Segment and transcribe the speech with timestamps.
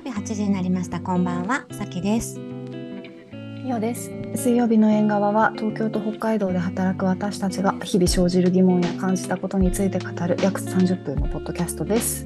[0.00, 0.98] 曜日8時になりました。
[1.00, 2.38] こんばんは、さきです。
[2.38, 4.10] みおです。
[4.34, 12.24] 水曜日の縁側は東京と北海道で働く私たちが日々生じる疑問や感じたことについて語る約30分のポッドキャストです。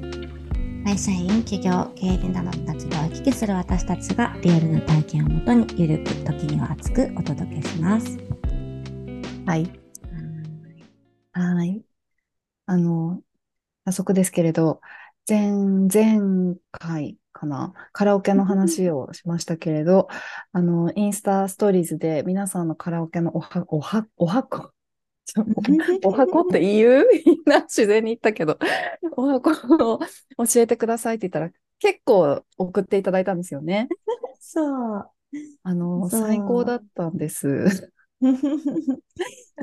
[0.85, 8.17] 会社員、企業、経営などの立場を行き来する私たちがリアルな体験をもとにゆるく時には熱くお届けします。
[9.45, 9.69] はい。
[11.33, 11.83] はい。
[12.67, 13.21] あの、
[13.83, 14.79] 早速ですけれど、
[15.27, 16.19] 前、前
[16.71, 20.07] 回かな、カラオケの話をしましたけれど、
[20.51, 24.71] あの、インスタストーリーズで皆さんのカラオケのおは、おは、おはこ、
[26.03, 27.05] おはこって言う？
[27.25, 28.59] みんな自然に言ったけど、
[29.17, 29.51] おはこ
[29.95, 29.99] を
[30.45, 33.87] 教えてくださいって言ったら、結構送っていただいたんですよね。
[34.39, 35.11] そう。
[35.63, 37.91] あの、最高だったんです。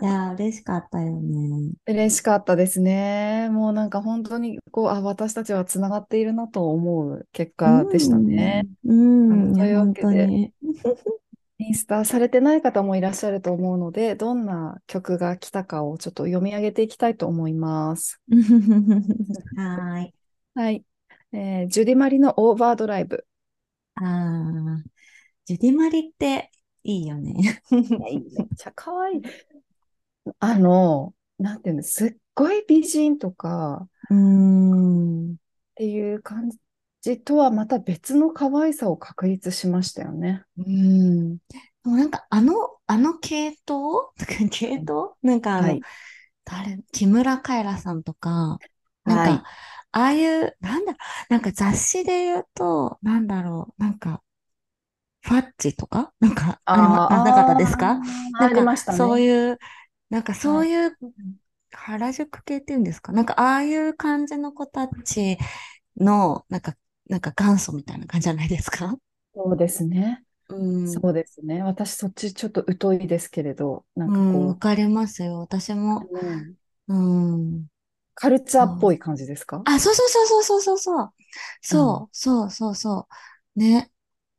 [0.03, 1.73] いや、嬉しかったよね。
[1.87, 3.49] 嬉しかったですね。
[3.51, 8.67] もうなんか本当にこう、あ、私たちはつながっているなと思う結果でしたね。
[8.85, 9.31] うん。
[9.31, 9.57] うん。
[9.57, 10.53] いというわけで。
[11.59, 18.21] インスタされてない方もいらっしゃると思うので、どんな曲が来たかをちょっと読み上げていきたいと思います。
[19.57, 20.15] はーい。
[20.55, 20.85] はい。
[21.33, 23.25] えージュディ・マリのオーバードライブ。
[23.95, 24.83] あー、
[25.45, 26.51] ジュディマリって
[26.85, 27.63] いいよね。
[27.71, 29.23] めっちゃ可愛い。
[30.39, 35.33] あの、なんていうの、すっごい美人とかうーん。
[35.33, 35.35] っ
[35.75, 36.51] ていう感
[37.01, 40.45] じとはまた別の可愛さを確立しましたよね。
[40.59, 41.37] うん。
[41.39, 41.41] で
[41.85, 42.55] もなんかあの、
[42.87, 44.13] あの系統？
[44.51, 45.15] 系統？
[45.23, 45.81] なんかあの、はい
[46.45, 48.59] 誰、木村カエラさんとか、
[49.05, 49.45] なんはいか、
[49.93, 50.97] ああいう、なんだ、
[51.29, 54.23] なんか雑誌で言うと、なんだろう、なんか、
[55.23, 56.13] ファッチとか？
[56.21, 58.01] なんか、あれも、あなかったですか？
[58.39, 58.97] なんかね。
[58.97, 59.59] そういう、
[60.11, 60.97] なんかそうはいいう
[61.71, 63.13] 原宿系っていうんですか？
[63.13, 65.39] なんかああいう感じの子たち
[65.97, 66.75] の、なんか、
[67.09, 68.97] なんか元祖みたいな感じじゃないですか？
[69.35, 70.25] そうですね。
[70.49, 70.89] うん。
[70.93, 71.63] そうですね。
[71.63, 75.39] 私そっちちょっと疎いですけれど、なんかうん、わこかりますよ。
[75.39, 76.09] 私も。
[76.13, 76.55] う、うん
[76.89, 77.67] うん。
[78.15, 79.63] カルチャーっぽい感じですか？
[79.65, 81.11] あ、そうそうそうそうそうそう。
[81.63, 83.09] そう、そうそうそ
[83.57, 83.59] う。
[83.59, 83.92] ね。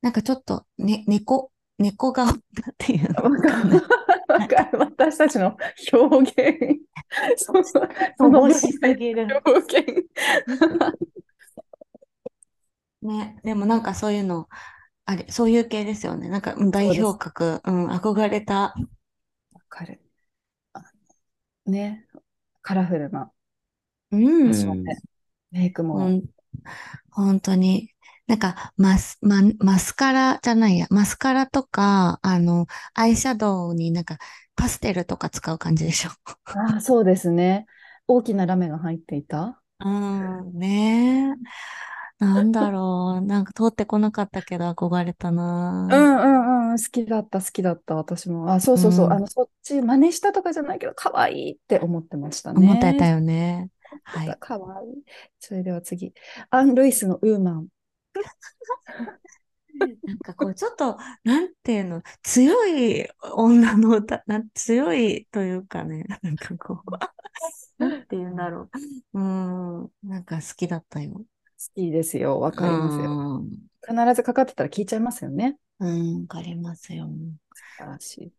[0.03, 1.49] なんかちょっと、ね、猫、
[1.79, 2.35] 猫顔っ
[2.77, 3.81] ていうのわかる。
[4.27, 5.55] わかる私たちの
[5.93, 6.59] 表現。
[7.37, 7.87] そそ
[8.17, 9.41] その乏しすぎる。
[9.45, 10.05] 表現。
[13.01, 13.39] ね。
[13.45, 14.49] でもなんかそういうの、
[15.05, 16.27] あれ、そういう系ですよね。
[16.27, 18.55] なんかうん代表格、うん、憧れた。
[18.55, 18.73] わ
[19.69, 20.01] かる。
[20.73, 20.83] あ
[21.65, 22.05] ね。
[22.61, 23.31] カラフルな
[24.11, 24.51] うん。
[25.51, 26.21] メイクも。
[27.09, 27.92] 本当に。
[28.33, 34.17] なんか、マス、マ、マスカラじゃないや、マスカラとか、あの、アイシャドウになんか、
[34.55, 36.09] パステルとか使う感じでしょ？
[36.45, 37.67] ああ、そうですね。
[38.07, 39.61] 大きなラメが入っていた？
[39.85, 41.35] うん、ね
[42.19, 42.25] え。
[42.25, 43.25] なんだろう。
[43.25, 45.85] なんか通ってこなかったけど憧れたうな。
[45.85, 46.77] んうんうん。
[46.79, 48.51] 好きだった、好きだった、私も。
[48.51, 49.05] あ、そうそうそう。
[49.05, 52.65] うんあの、そっち、真似したとかじゃないけど、可愛いって思ってましたね。
[52.65, 53.69] 思ってたよね。
[54.03, 54.37] はい。
[54.39, 55.03] かわいい。
[55.39, 56.15] それでは次。
[56.49, 57.67] アン・ルイスのウーマン。
[60.05, 66.91] なんかこう、ちょっと、なんていうの、強い女の歌、なん強いというかね、なんかこう、
[67.77, 68.69] なんていうんだろ
[69.13, 69.19] う。
[69.19, 71.13] うん、なんか好きだったよ。
[71.13, 71.25] 好
[71.75, 72.39] きですよ。
[72.39, 73.11] わかりますよ。
[73.39, 73.49] うん、
[73.87, 75.57] 必ずかかってたら聞いちゃいますよね。
[75.79, 77.09] うん、わかりますよ。
[77.53, 78.33] 素晴らしい。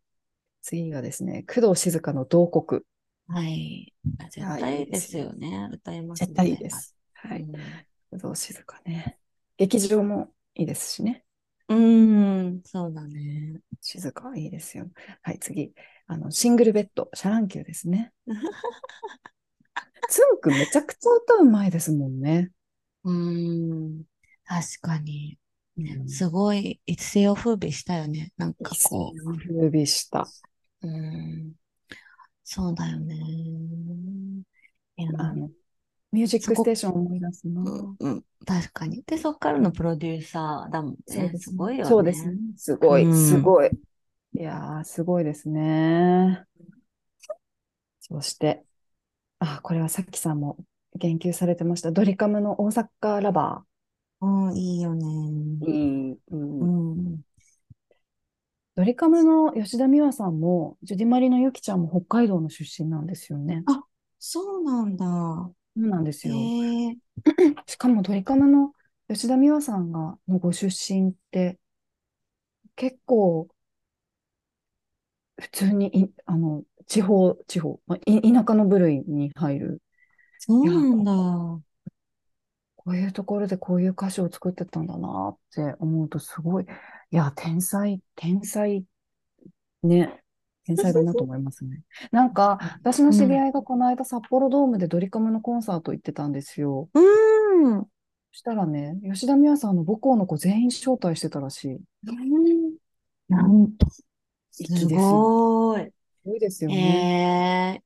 [0.62, 2.84] 次がですね、工藤静香の慟哭。
[3.28, 3.92] はい。
[4.30, 5.68] 絶はい対いいですよね。
[5.72, 6.94] 歌います絶対いいです。
[7.14, 7.42] はい。
[7.42, 9.18] うん工藤静香ね。
[9.56, 11.24] 激情もいいですしね。
[11.68, 13.60] うん、そうだね。
[13.80, 14.90] 静香いいですよ。
[15.22, 15.72] はい、次。
[16.06, 18.12] あの、シングルベッド、シャ乱Q ですね。
[20.08, 22.50] つんくんめちゃくちゃ歌うまいですもんね。
[23.04, 24.02] うん、
[24.44, 25.38] 確かに。
[25.76, 28.32] うんすごい一世を風靡したよね。
[28.36, 29.12] なんかこ
[29.48, 30.28] 風靡した。
[30.82, 30.88] う。
[30.88, 31.52] うん、
[32.44, 33.16] そうだよね。
[34.96, 35.50] いや、あの、
[36.14, 37.60] ミュージックステーション思い出すな。
[37.60, 39.02] うん、うん、確かに。
[39.04, 40.96] で、そっからのプロデューサーだもんね。
[41.08, 41.90] そうですごいよね。
[41.90, 42.38] そうですね。
[42.56, 43.70] すごい、うんすごい。
[44.34, 46.44] いやー、すごいですね。
[47.98, 48.62] そして、
[49.40, 50.56] あ、これはさっきさんも
[50.94, 51.90] 言及されてました。
[51.90, 53.64] ドリカムの大阪ラバ
[54.20, 55.04] うん、いいよね。
[55.62, 55.68] ー。
[55.68, 56.18] いい。
[56.30, 57.20] うん。
[58.76, 63.64] ドリカムの吉田美和さんも、ジュディマリのゆきちゃんも北海道の出身なんですよね。
[64.18, 65.50] そうなんだ。
[65.76, 66.36] そうなんですへよ。
[66.90, 66.96] え。
[67.66, 68.72] しかもドリカムの
[69.08, 71.58] 吉田美和さんがのご出身って
[72.76, 73.48] 結構
[75.40, 79.82] 普通にいあの地方、地方、まあ、い田舎の部類に入る。
[80.38, 81.12] そうなんだ。
[82.76, 88.84] こういうところでこういう歌詞を作ってたんだなって思うとすごい、いや、天才、天才、
[89.82, 90.23] ね、
[90.64, 91.82] 天才だなと思いますね。
[92.12, 96.88] なんか、私の知り合いがこの間札幌ドームでドリカムのコンサート行ってたんですよ。
[96.94, 97.90] うーん。
[98.32, 101.80] そしたらね、吉田美和さんの母校の子全員招待してたらしい。
[103.28, 103.86] なんと、
[104.52, 105.14] 粋す。
[105.14, 105.92] ごい。
[106.22, 107.06] すごいですよえね。
[107.74, 107.82] え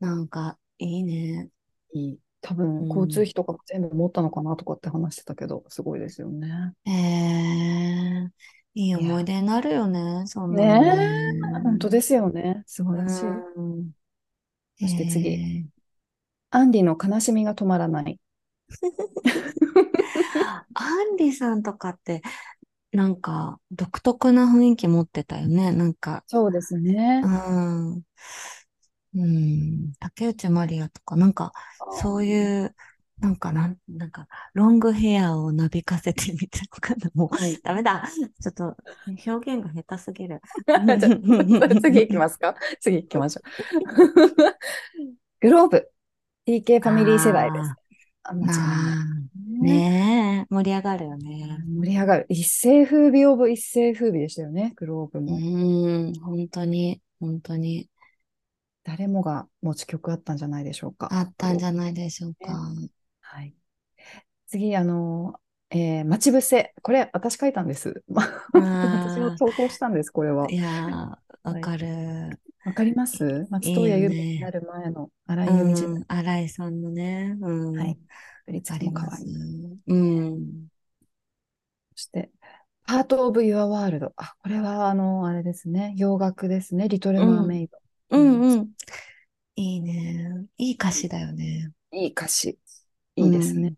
[0.00, 1.50] なんか、いいね。
[1.92, 2.18] いい。
[2.40, 6.74] 多うん分、交通費とかも全部持ったのかなとかって話してたけど、すごいですよね。
[6.86, 8.30] ええ
[8.74, 10.96] いい思い出になるよね、そんなのねね。
[11.58, 12.62] え、本当ですよね。
[12.66, 13.26] 素晴らしい。
[13.26, 13.92] うん。
[14.80, 15.64] そして次え
[16.50, 18.18] アンディの悲しみが止まらない。
[18.70, 18.80] ー
[20.74, 22.22] アンリさんとかって、
[22.92, 25.72] なんか、独特な雰囲気持ってたよね。
[25.72, 27.28] なんか、そうですねう。
[27.28, 28.02] ん。
[29.14, 29.92] うん。
[29.98, 31.52] 竹内まりやとか、なんか、
[32.00, 32.74] そういう、
[33.20, 37.10] なんか、なん、なんか、ロングヘアをなびかせてみたいなのかな。
[37.14, 37.58] もう、はい。
[37.62, 38.08] ダメだ。
[38.40, 38.76] ちょっと、
[39.26, 40.40] 表現が下手すぎる。
[40.66, 42.54] じゃあ次行きますか？
[42.80, 43.44] 次行きましょう。
[45.40, 45.90] グローブ。
[46.46, 47.70] TK ファミリー世代です。
[48.22, 48.30] あ。
[48.30, 48.36] あー
[49.62, 51.58] ねねえ、盛り上がるよね。
[51.68, 52.26] 盛り上がる。
[52.28, 55.38] 一世風靡オブ一世風靡でしたよね、グローブうも。
[55.38, 57.90] ん、本当に、本当に、
[58.84, 61.08] 誰もが持ち曲あったんじゃないでしょうか。
[61.12, 62.52] あったんじゃないでしょうか。
[62.52, 62.90] はい。
[64.50, 66.74] 次、あの、えー待ち伏せ。
[66.82, 68.02] これ、私書いたんです。
[68.08, 68.50] まあ
[68.98, 70.48] 私も投稿したんです、これは。
[70.48, 72.40] いやー、わかる。
[72.64, 73.46] わかります？
[73.50, 77.98] 松任谷由実になる前の荒井由実うん、新井さんのね、うん、はい。
[78.46, 79.78] 振りあ付けも可愛い。。
[79.86, 80.68] うん。
[81.96, 82.30] そして、
[82.84, 84.12] パートオブユアワールド。
[84.16, 85.94] あ、これは、あの、あれですね。
[85.96, 86.88] 洋楽ですね。
[86.88, 87.78] リトル・マーメイド。
[88.10, 88.74] うんうん。
[89.56, 90.46] いいね。
[90.58, 91.72] いい歌詞だよね。
[91.92, 92.58] いい歌詞。
[93.16, 93.68] いいですね。
[93.68, 93.76] うん。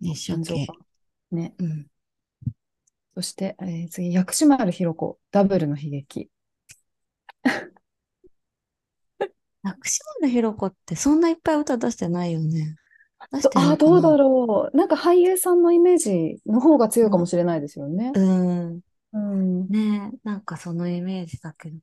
[0.00, 0.74] 熱唱系感情が。
[1.32, 1.54] ね。
[1.58, 1.86] うん。
[3.14, 5.18] そして、えー次、薬師丸ひろ子。
[5.30, 6.30] ダブルの悲劇。
[9.62, 12.76] 薬師丸ひろ子ってそんないっぱい歌出してないよね。
[13.54, 14.76] あ、どうだなろう。
[14.76, 18.12] なんか俳優さんのイメージの方が強いかもしれないですよね。
[18.14, 18.80] うん。
[19.12, 19.68] うん。
[19.68, 21.78] ねえ、なんかそのイメージだけど、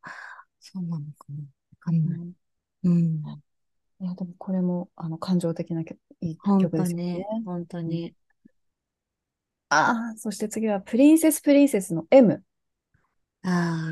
[0.59, 1.37] そうなのかな。
[1.37, 1.45] わ
[1.79, 2.19] かんない。
[2.83, 3.23] うん。
[4.01, 8.15] いや、でもこれも、あの、感情的な曲いい本曲ですよ当にね。、本当に。
[9.69, 12.43] ああ、そして次は、プリンセスプリンセスの M。
[13.43, 13.91] ああ、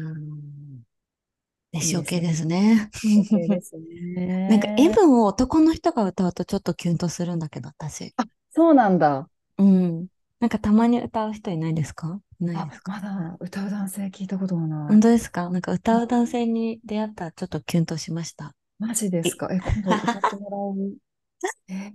[1.74, 2.90] 熱唱系でですね。
[3.32, 4.48] ですね。
[4.50, 8.14] なんか M を男の人が歌うとちょっとキュンとするんだけど、私。
[8.52, 9.30] そうなんだ。
[9.58, 10.08] うん。
[10.40, 12.22] なんかたまに歌う人いないですか？
[12.40, 12.92] いないあです、か？
[12.94, 14.90] まだ歌う男性聞いたことがない。
[14.90, 15.50] 本当ですか？
[15.50, 18.54] なんか歌う男性に出会ったらちょっとキュンとしました。
[18.80, 19.50] マジですか？
[19.52, 20.98] え、今度歌ってもらう。
[21.70, 21.92] えー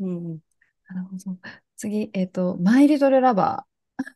[0.00, 0.38] うん。
[0.88, 1.38] なるほど。
[1.76, 3.66] 次、えっと、マイリトルラバ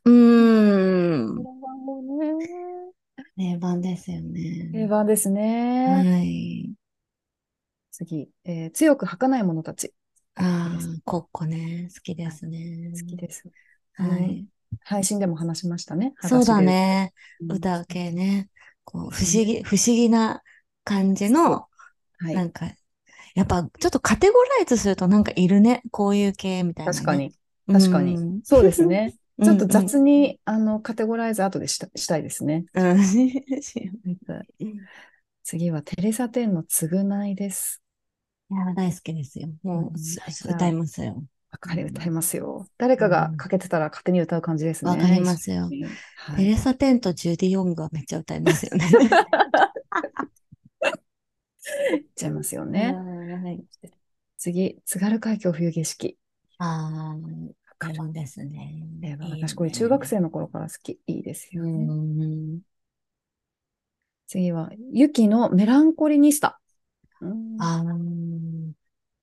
[0.04, 1.32] うーー。
[1.32, 1.36] ん。
[1.36, 2.46] これはもうね、
[3.36, 4.70] 定番ですよね。
[4.72, 5.86] 定番ですね。
[5.86, 6.72] はい。
[7.90, 9.94] 次、えー強く儚い者たち。
[10.36, 11.88] ああ、コッコね。
[11.94, 12.92] 好きですね。
[12.98, 13.48] 好きです。
[13.92, 14.46] はい。
[14.80, 16.14] 配信でも話しましたね。
[16.22, 17.12] そうだね。
[17.48, 18.48] 歌う系ね。
[18.84, 20.42] こう、不思議、不思議な
[20.84, 21.66] 感じの、
[22.18, 22.34] はい。
[22.34, 22.66] なんか、
[23.34, 25.82] やっぱちょっとカテゴライズするとなんかいるね。
[25.90, 26.98] こういう系みたいなね。
[26.98, 27.34] 確かに。
[27.66, 28.14] 確かに。
[28.14, 29.14] う んそうですね。
[29.42, 32.64] ちょっとうん雑に、あの、カテゴライズ後でした、したいですね。
[32.74, 32.98] うん。
[35.42, 37.82] 次はテレサ・テンの償いです。
[38.50, 39.48] いや、大好きですよ。
[39.62, 41.24] もうんう、す泣いちゃう歌いますよ。
[41.50, 42.66] わかり歌いますよ。
[42.78, 44.90] 誰かがかけてたら勝手に歌う感じですね。
[44.90, 45.64] わかりますよ。
[46.16, 46.36] はい。
[46.36, 48.86] テレサ・テンとジュディ・ヨングはめっちゃ歌いますよね。
[52.16, 53.00] ちゃいますよね。
[53.42, 53.64] はい
[54.36, 56.16] 次、津軽海峡冬景色。
[56.58, 57.16] ああ、
[57.78, 58.86] 定番ですね。
[59.02, 61.00] えー私これね中学生の頃から好き。
[61.06, 61.94] いいですようね。
[62.58, 62.62] ん。
[64.26, 66.60] 次は、ユキのメランコリニスタ。
[67.20, 67.84] うんああ、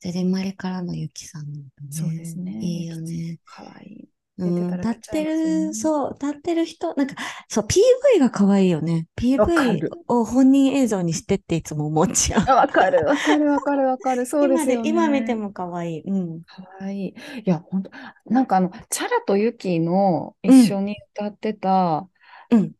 [0.01, 1.63] ジェリマリからのユキさんね。
[1.89, 3.39] そうですねいいよね。
[3.45, 4.09] かわいい。
[4.45, 7.15] うん、歌ってる、そう、歌ってる人、なんか、
[7.47, 9.07] そう、PV が可愛いよね。
[9.15, 12.45] PV るを本人映像にしてっていつも思っちゃう。
[12.47, 14.25] あわかる、わかる、わかる、わかる。
[14.25, 14.89] そうですよね。
[14.89, 16.01] 今で、今見ても可愛い。
[16.01, 16.41] うん。
[16.41, 17.07] かわいい。
[17.09, 17.13] い
[17.45, 17.91] や、本当
[18.25, 22.09] なんかあの、チャラとユキの一緒に歌ってた、
[22.49, 22.73] うん。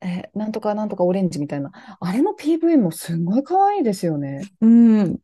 [0.00, 4.42] え、なんとかなんとかオレンジみたいな、あれの PV もすごいかわいいですよね。
[4.60, 5.12] うん。
[5.14, 5.18] い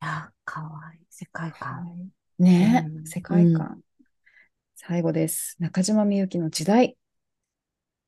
[0.00, 1.00] や、可愛い。
[1.10, 2.10] 世界観。
[2.38, 3.80] ね、うん世界観。
[4.88, 5.56] 最後です。
[5.60, 6.96] 中島みゆきの時代。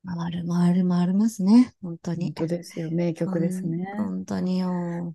[0.04, 1.72] 回る、回る、回りますね。
[1.82, 2.34] 本当本に。
[2.34, 2.90] 当ですよ。
[2.90, 3.78] 名曲ですね。
[3.98, 5.14] うん本当によ。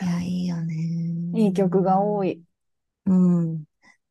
[0.00, 0.74] いや、いいよね。
[1.32, 2.42] いい曲が多い。
[3.06, 3.64] うん。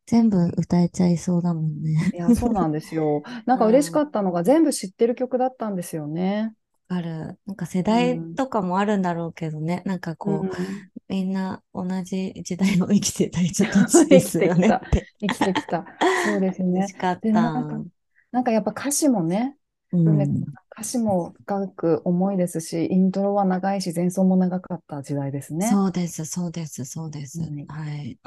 [0.06, 1.98] 全部歌えちゃいそうだもんね。
[2.12, 3.22] いや、そうなんですよ。
[3.46, 3.60] なんうん。
[3.60, 6.54] か嬉しかわったのが全部知ってる曲だったんですよね。
[6.88, 7.40] かる。
[7.46, 7.96] なんか世うん。
[7.96, 9.84] 代とかもあるんだろうけどね。
[9.86, 10.90] なんかうこう、ん。
[11.10, 14.80] みんな同じ時代を生きてた人たちで生きすよね。
[15.22, 15.86] 生きてきた。
[16.16, 16.88] そうですね。
[16.88, 17.84] 嬉しかっで、なんか、た。
[18.32, 19.58] なんかやっぱ歌詞もね、
[19.92, 20.58] う梅ん。
[20.72, 25.82] 歌詞も深く重いですし、イントロは長いし、前奏も長かった時代ですね。
[25.82, 27.44] そうです、そうです、そうです。
[27.44, 28.20] うん、いはい。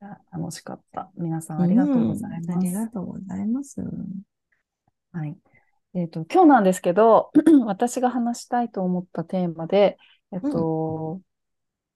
[0.00, 1.10] や楽しかった。
[1.16, 2.34] 皆さんうありがとうござん。
[2.34, 2.90] ありがいます。
[2.90, 3.80] とうございます。
[5.12, 5.36] はい。
[5.94, 7.30] えっと、今日なんですけど、
[7.66, 9.98] 私が話したいと思ったテーマで、
[10.32, 10.66] えっうん。
[10.78, 11.20] と、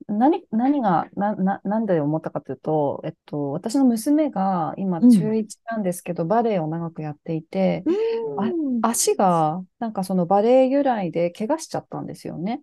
[0.08, 5.06] 何、何が、な、な、なんで思ったかというと、えっと、私の娘が今うん。
[5.06, 7.90] 中1なんですけど、バレエを長くやっていて、う
[8.36, 8.82] あ、ん。
[8.82, 12.62] 足が、なんかそのバレエ由来で怪我しちゃったんですよね。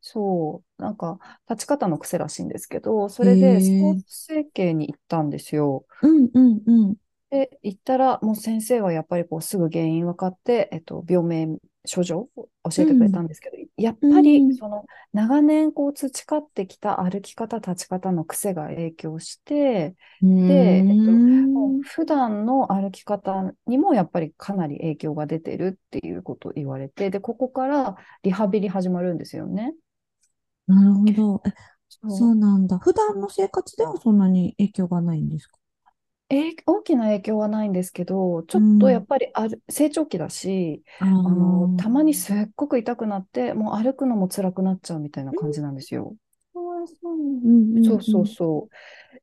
[0.00, 4.02] そう、なんか立ち方の癖らしいんですけど、そへれでスポーえ。
[4.06, 5.86] ツ整形に行ったんですよ。
[6.02, 6.96] うんうんうん。
[7.30, 13.10] で、行ったら、もう先生はやっぱりこうすぐ原因分かって、えっと、病名、症状を教えてくれうん。
[13.10, 14.58] たんですけど、やっうぱりん。
[14.58, 21.22] その長年こう培ってきた歩き方、立ち方の癖が影響して、うーで、えっと。
[21.82, 29.74] 普段の歩き方にもやっぱりかなり影響が出てるっていうことを言われて、で、ここからリハビリ始まるんですよね。
[30.66, 31.42] なるほど。
[31.46, 31.52] え、
[32.08, 32.78] そうなんだ。
[32.78, 35.58] 普段の生活ではそんなに影響がないんですか？
[36.30, 39.00] えー大きな影響はないんですけど、ちょっとやうん。
[39.00, 41.70] っぱりある成長期だし、ああの、あ。
[41.76, 46.16] たまにすっごく痛くなって、もう歩くのも辛くなっちゃうみたいな感じうんなんですよ。
[47.82, 48.76] そうそうそう。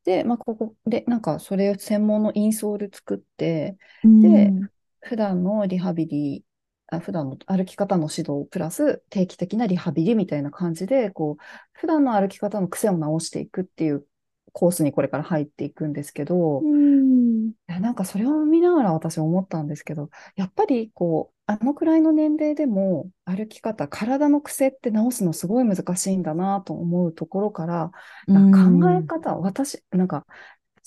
[0.05, 4.69] で、まあ、ここで、なんか、それを専門のインソール作って、うで、ん。
[5.01, 6.45] 普段のリハビリ、
[6.87, 14.07] あ、普段の歩き方の指導プラス定期的なリハビリみたいな感じで、こう、普段の歩き方の癖を直していくっていう
[14.53, 17.53] コースにこれから入っていくんですけど、うん。
[17.69, 27.91] いやなんかそれを見ながら私思ったんですけど、やっぱりこう、あのくらいの年齢でも歩き方、体の癖って直すのすごい難しいんだなと思うところから、
[28.27, 29.07] うなんか考えん。
[29.07, 30.25] 方、私、なんか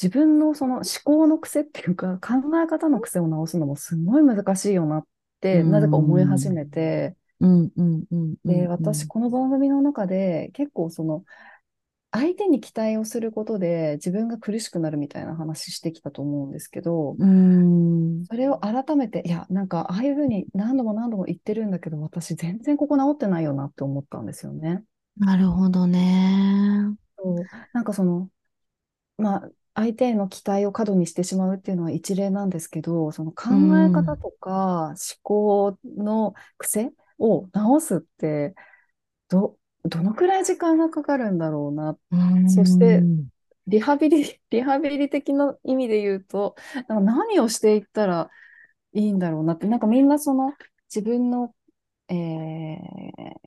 [0.01, 5.09] 自分のその思考の癖っていうか、考え方の癖を直すのもすごい難しいよなっ
[5.53, 6.53] うて、なぜか思い始ん。
[6.53, 8.97] めて、うんうんうんうで、んうん。
[8.97, 11.25] 私この番組の中で結構その
[12.13, 18.29] 相手に期待をすることで自分が苦しくなるみたいな話してきたと思うんですけど、うん。
[18.31, 24.85] それを改めて、いや、なんか、ああいうふうに何度も何度も言ってるんだけど、私全然ここ治ってないよなって思ったんですよね。
[25.17, 26.97] なるほどね。
[27.19, 28.31] そう、なんかその、
[29.19, 33.55] まあ、相手への期待を過度にしてしまうっていうのは一例なんですけど、その考う
[33.87, 34.19] え方ん。
[34.19, 38.55] とか思考の癖を直すって、
[39.31, 41.99] ど、どのくらい時間がかかるんだろうな。
[42.11, 43.31] うそして、ん。
[43.67, 46.57] リハビリ、 リハビリ的な意味で言うと、
[46.89, 48.31] なんか何をしていったら
[48.95, 50.55] いいんだろうなって、なんかみんなその
[50.95, 51.55] 自分の、
[52.09, 53.41] えー、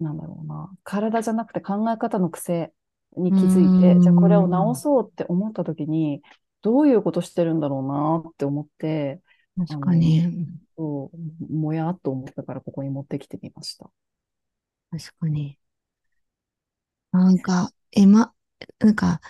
[0.00, 2.72] なんだろうな、体じゃなくて考え方の癖
[3.16, 4.76] にう気づいて、じゃあこれを直ん。
[4.76, 6.22] そうって思った時に、
[6.62, 9.22] どういうことしてるんだろうなって思って、
[9.58, 10.60] あ確かの、に。
[10.76, 13.90] そうもやっと思ったからここに持ってきてみました。
[14.90, 15.58] 確かに。
[17.12, 18.34] なんか、え、ま、
[18.78, 19.20] なんか、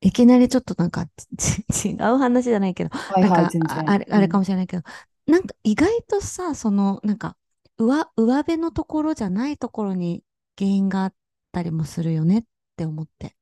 [0.00, 1.06] いきなりちょっとなんか、
[1.38, 3.50] ち違う話じゃないけど、はいはい、なんか、
[3.86, 3.98] あ。
[3.98, 4.38] れ、あれかうん。
[4.38, 4.82] もしれないけど、
[5.26, 7.36] なんか意外とさ、その、なんか、
[7.78, 10.22] 上、上辺のところじゃないところに
[10.58, 11.14] 原因があっ
[11.52, 12.44] たりもするよねっ
[12.76, 13.35] て思って。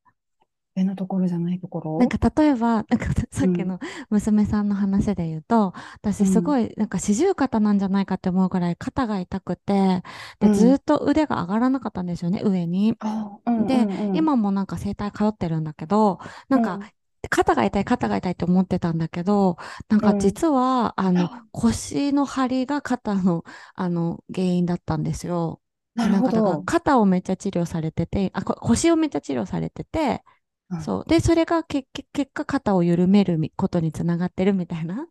[0.76, 1.98] 上のところじゃないところ？
[1.98, 3.78] なんか例えば、なんかさうん、っきの
[4.10, 10.02] 娘さんの話で言うと、私すうん、ごいなんか四十肩なんじゃないかって思うくらい肩が痛くて、
[10.40, 10.78] で、ずーうん。
[10.78, 12.98] っと腕が上がらなかったんですよね、上に。
[12.98, 14.32] あ、うんうで、んうん。
[14.32, 16.90] 今もなんか整体通ってるんだけど、なんかうん、
[17.30, 19.56] 肩が痛い、肩が痛いって思ってたんだけど、
[19.88, 20.10] なんうん。
[20.12, 25.60] か実は、あの、あ腰の張りが肩の、あの、原因だったんですよ。
[25.94, 26.62] なるほど。
[26.64, 30.22] 肩をめっちゃ治療されてて、あ、こ腰をめっちゃ治療されてて、
[30.70, 31.04] うん、そう。
[31.08, 35.06] で、それが結結結果肩を緩めるみことにつながってるみたいな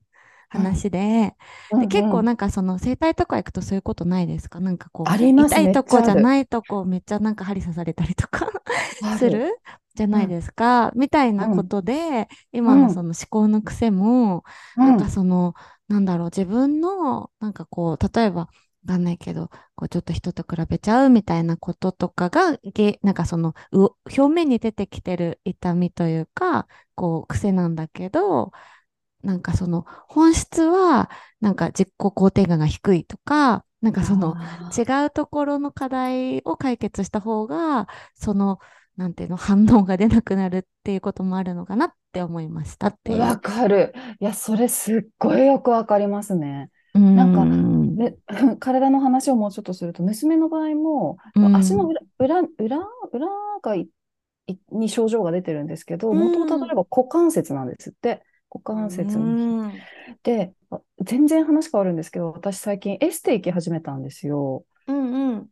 [0.54, 1.36] うん、話で、
[1.80, 2.22] で、うん、結うん。
[2.22, 4.60] 構なんかその整体とか行くとそういうことないですか？
[4.60, 6.02] なんかこう、あります、めっ痛いとこ。
[6.02, 8.48] じゃないとこめっちゃなんか針刺されたりとか。
[9.08, 9.60] する？
[9.96, 10.92] じゃうん、ないですか？
[10.96, 12.28] みたいなこうん、とで、
[12.66, 14.44] う今のそん、の思考の癖も、
[14.82, 15.12] なんかうん。
[15.12, 15.54] その、
[15.88, 18.50] なんだろう、自分の、なんかこう、例えば、わ
[18.86, 28.52] かんないけど、こうちょっと人と比べちゃうみたいなこととかが、げ、なんかその、う表面に出てきてる痛みというか、こう、癖なんだけど、
[29.24, 31.10] なんかその、本質は、
[31.42, 34.36] なんか自己肯定感が低いとか、なんかその、
[34.78, 38.60] 違あうところの課題を解決した方が、その、
[38.96, 43.14] なんていうの、反応が出なくなるっていうこともあるのかなって思いましたって。
[43.14, 43.94] わかる。
[44.20, 46.70] いや、それすっごいよくわかりますね。
[46.94, 47.83] うなんか、ん。
[47.96, 48.18] で、
[48.60, 53.28] 体の話をもうちょっとすると、娘の場合も、うん足の裏、裏、裏、裏
[53.62, 53.76] が
[54.72, 58.24] に症状が出てるんですけど、うんもともと例えば股関節なんですって。
[58.54, 59.28] 股関節のう
[59.68, 59.74] ん
[60.22, 64.64] で、あ全然話変わるんですけど、私最近エステ行き始めたんですよ。
[64.88, 65.50] うんうん。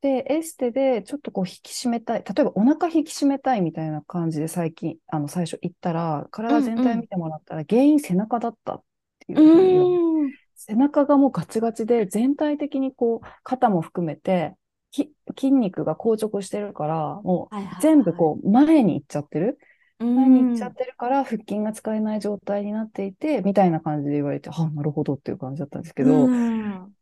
[0.00, 8.82] で、エステでちょっとこう引き締めたい、例えばお腹引き締めたいみたいな感じで最近、あの最初行ったら、体全体見てもらったら、原因背中だったっ
[9.26, 10.30] ていうふうにうん。
[10.66, 14.54] 背中がもうガチガチで、全体的にこう、肩も含めて、
[14.90, 19.58] き筋肉が硬直してるから、もう全部こう、前に行っちゃってる。
[19.58, 26.92] うん前に行っちゃってるから、腹筋が使えない状態になっていて、みたいな感じで言われて、あ、なるほどっていう感じだったんですけど、うん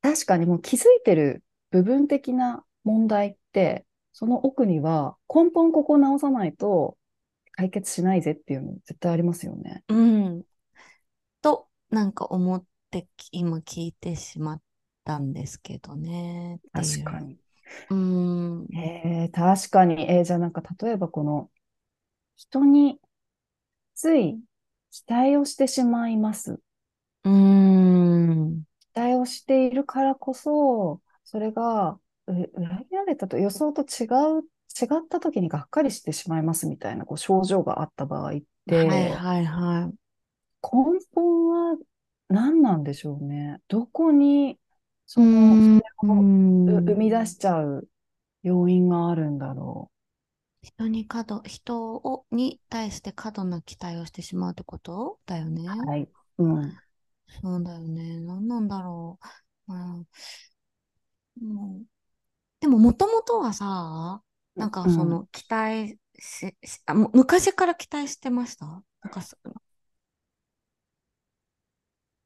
[0.00, 6.96] 確かにもう気づいてる部分的な問題って、その奥には根本ここを直さないと
[7.52, 9.82] 解決しないぜっていうの絶対ありますよね。
[9.88, 10.42] うん。
[11.40, 12.64] と、なんか思っ
[12.94, 14.62] てき今聞いてしまっ
[15.04, 16.60] たんですけどね。
[16.72, 17.18] 確か。
[17.18, 17.36] に。
[17.90, 18.68] うん。
[18.76, 20.08] えー、確かに。
[20.08, 21.50] えーじゃあなんか例えばこの
[22.36, 23.00] 人に
[23.94, 24.38] つい
[24.92, 26.60] 期待をしてしまいます。
[27.24, 28.64] うん。
[28.94, 34.06] 期待をしているからこそ、それがう裏切られたと予想と違
[34.38, 34.42] う、
[34.80, 39.94] 違った時にがっかりしてしまいますみたいなこう症状があった場合って、はいはいはい。
[40.62, 41.78] 根本は
[42.28, 43.60] 何なんでしょうね。
[43.68, 44.58] どこに
[45.06, 47.88] そうんの、それをう生み出しちゃう
[48.42, 49.90] 要因があるんだろ
[50.62, 55.62] 人に過度、人を、に対して過度な期待をしてしまうってことだよね。
[55.68, 55.86] う。
[55.86, 56.08] はい。
[56.38, 56.80] うん。
[57.42, 58.20] そうだよね。
[58.20, 59.18] 何なんだろ
[59.68, 59.72] う。
[59.72, 60.04] まあ、
[61.40, 61.86] もう
[62.60, 64.22] でも、もともとはさ、
[64.56, 68.66] なんかその、期待し、しあ、もう昔から期待してました？
[68.66, 69.20] なんか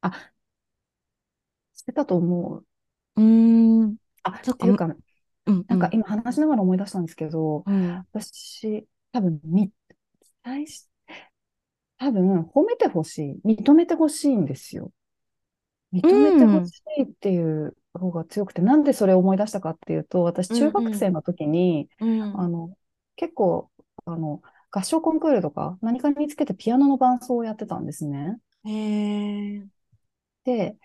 [0.01, 0.09] そ、
[1.73, 2.65] してたと思う。
[3.15, 4.95] うーん、あ、そっかっていうか、
[5.45, 9.73] うん、なんか今話しながら思い出したんですけど、うん、私、多分、み、期
[10.43, 10.87] 待し、
[11.97, 13.47] 多分、褒めてほしい。
[13.47, 14.91] 認めてほしいんですよ。
[15.91, 22.75] 認めてほしいっていう方が強くて、なんでそれを思い出したかっていうと、私、中学生の時に、うん、あの、
[23.15, 23.69] 結構、
[24.05, 28.37] あの、合唱コンクールとか何かにつけてピアノの伴奏をやってたんですね。
[28.65, 29.67] へえ、
[30.49, 30.75] で、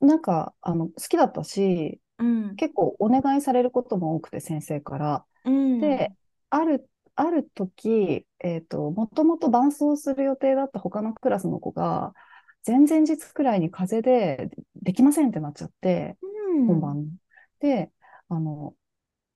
[0.00, 5.24] なんか、あの、好きだったし、うん、結構お願いされることも多くて、先生から。
[5.44, 6.12] うん、で、
[6.50, 12.12] ある、ある時、えっと、もともと伴奏する予定だった他のクラスの子が、
[12.66, 14.50] 前々日くらいに風邪で
[14.82, 16.16] できませんってなっちゃって、
[16.54, 16.96] うん、本番。
[17.04, 17.10] の。
[17.60, 17.90] で、
[18.28, 18.74] あの、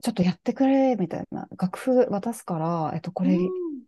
[0.03, 3.38] ちょっとやってくれ、みたいな、楽譜渡すから、えっと、これ、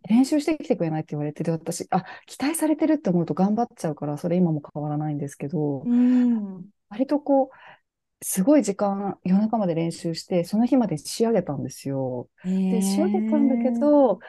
[0.09, 12.29] 練習してきてくれないって言われて、で、私、あ、期待されてるって思うと頑張っちゃうから、それ今も変わらないんですけど、うん、割とこう、すごい時間、夜中まで練習して、その日まで仕上げたんですよ。
[12.45, 14.19] で、仕上げたんだけど、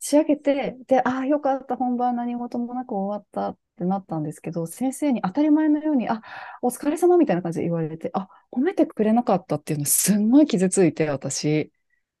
[0.00, 6.20] 仕上げて、で、ああ、よかった、本番何事もなく終わったってなったんですけど、先生に当たり前のように、あ、
[6.62, 11.70] お疲れ様みたいな感じで言われて、あ、褒めてくれなかったっていうのすんごい傷ついて、私。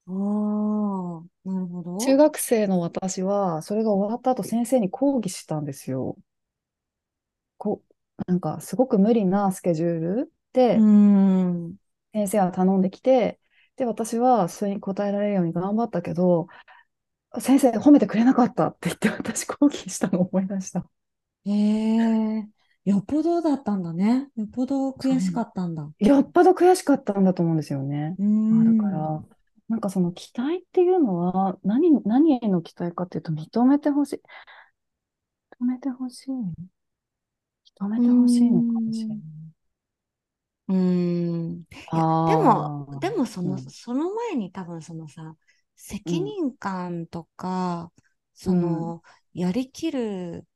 [0.06, 1.98] ああ、なるほど。
[1.98, 6.16] 中学生の私は、それが終わった後、先生に抗議したんですよ。
[7.58, 7.94] こう、
[8.26, 11.76] なんか、すごく無理なスケジュールで、うん、
[12.12, 13.40] 先生は頼んできて、
[13.76, 16.48] で、私はそれに応えられるように頑張ったけど、
[17.40, 20.88] 先生褒めてくれなかったって言って私抗議したのを思い出した。
[21.46, 22.48] へえ、
[22.84, 24.30] よっぽどだったんだね。
[24.36, 25.90] よっぽど悔しかったんだ。
[25.98, 28.14] よっぽど悔しかったんだと思うんですよね。
[28.18, 29.24] うあん、だから、
[29.68, 34.22] なんかその期待っていうのは何、何への期待かっていうと認めてほしい。
[35.60, 36.30] 認めてほしい。
[37.80, 39.18] 認めてほしいのかもしれない。
[40.68, 41.64] うん。
[42.24, 45.36] でも、でもその、うんその前に多分そのさ、
[45.76, 47.92] 責うん任感とか、
[48.34, 49.02] そうんの、
[49.34, 50.46] やりきる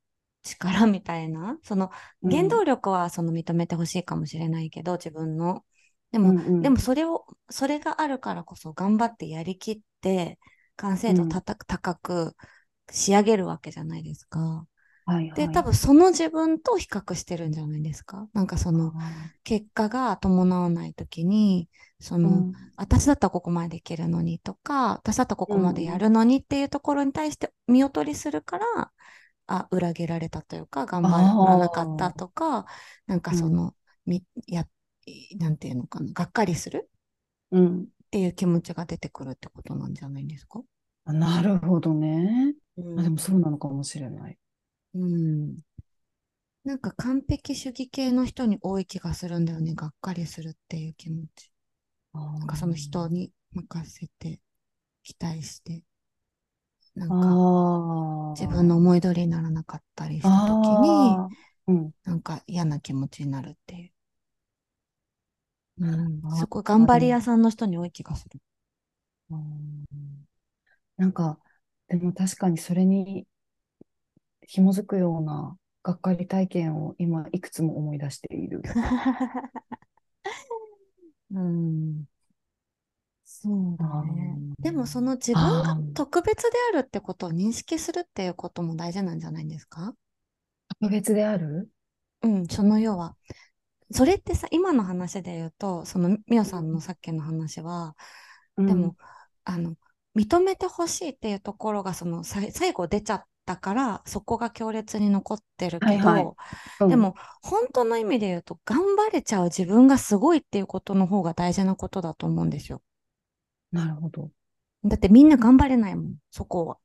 [0.43, 1.91] 力みたいな、その、
[2.23, 5.65] うん原動力はその認めてほしいかもしれないけど、自分の。
[6.13, 6.63] でも、うんうん。
[6.63, 10.39] でもそれを、それがあるからこそ頑張ってやりきって、
[10.77, 12.37] 完成度たた高く
[12.93, 14.67] 仕上げるわけじゃないですか。
[15.07, 15.55] で、はいはい。
[15.55, 18.29] 多分その自分と比較してるんじゃないですか。
[18.33, 21.69] なんかその、あ結果が伴わないときに、
[22.01, 22.73] その、ーうん。
[22.77, 28.93] 私だったらここまでできるのにとか、私だったらここまでやるのにっていうところに対して見劣りするから、
[29.47, 32.67] あ、裏切られたというか、頑張らなかったとか、
[33.07, 33.75] なんかその、
[34.07, 34.67] み、や、
[35.39, 36.91] なんていうのかな、がっかりする
[37.51, 37.89] うん。
[38.09, 40.63] っていう気持ちが出てくるってことなんじゃないですか？
[41.05, 42.55] あなるほどね。
[42.77, 44.39] うんあ、でもそうなのかもしれない。
[44.95, 45.57] うん。
[46.65, 49.75] なんか完璧主義系の人に多い気がするんだよね。
[49.75, 51.51] がっかりするっていう気持ち。
[52.13, 54.41] あなんかその人に任せて、
[55.03, 55.83] 期待して、
[56.95, 57.29] なんあか
[58.33, 58.35] あ。
[58.41, 61.17] 自分の思い通りにならなかったりした時に、
[61.69, 61.93] うん。
[62.05, 63.93] なんか嫌な気持ちになるっていう。
[65.81, 68.41] うんすごい頑張り屋さんの人に多い気がする。
[69.31, 69.85] うん
[70.97, 71.39] なんか、
[71.87, 73.27] でも確かにそれに
[74.43, 78.63] 紐づくようながっかり体験を今いくつも思い出している。
[81.31, 82.05] うん。
[83.25, 84.39] そうだね。
[84.61, 89.95] でもその自分が特別であるってことを認識するっていうことも大事なんじゃないですか？
[90.81, 91.71] 特別である？
[92.23, 93.15] うん、その要は。
[93.91, 97.97] それってさ、今の話で言うと、そのみおさんのさっきの話は、
[98.57, 98.97] でも、、
[99.45, 99.77] あの、
[100.17, 106.25] 認めてほしいっていうところが、その最後出ちゃったから、そこが強烈に残ってるけど、はいはい
[106.81, 112.83] うんで、も、本当の意味で言うと、頑張れちゃう自分がすごいっていうことの方が大事なことだと思うんですよ。
[113.73, 114.31] なるほど。
[114.85, 116.79] だってみんな頑張れないもん、そこは。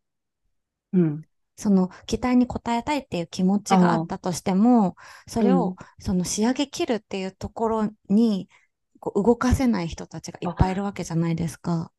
[0.93, 1.21] うん。
[1.55, 4.95] その期待に応えたいっていう気持ちがあったとしても、
[5.27, 8.49] それを、その仕上げ切るっていうところに
[8.99, 11.91] こう動かせない人たちがいっぱいいるわけじゃないですか。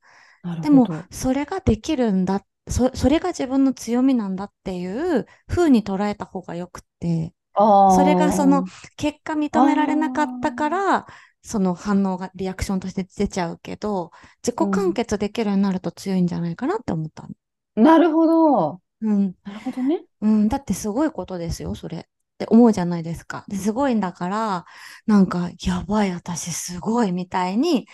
[0.60, 4.86] でもそれができるんだ、そ、それが自分の強みなんだってい
[5.18, 7.34] う風に捉えた方がよくって、
[7.88, 8.64] それがその、
[8.96, 11.06] 結果認められなかったから、
[11.42, 14.12] その反応がリアクションとして出ちゃうけど、
[14.42, 17.30] 自己完結できるようになると強いんじゃないかなって思ったの。
[17.76, 18.80] なるほど。
[19.04, 19.36] うん。
[19.44, 20.06] なるほどね。
[20.22, 21.98] うん、だってすごいことですよ、それ。
[21.98, 22.02] っ
[22.38, 23.44] て思うじゃないですか。
[23.48, 24.64] ですごいんだから、
[25.06, 27.86] なんか、やばい、私すごいみたいに